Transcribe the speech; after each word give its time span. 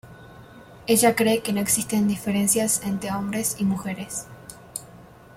Ella 0.87 1.15
cree 1.15 1.43
que 1.43 1.53
no 1.53 1.61
existen 1.61 2.07
diferencias 2.07 2.81
entre 2.83 3.11
hombres 3.11 3.57
y 3.59 3.65
mujeres. 3.65 4.25